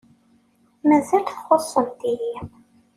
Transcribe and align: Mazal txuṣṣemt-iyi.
Mazal 0.87 1.23
txuṣṣemt-iyi. 1.27 2.35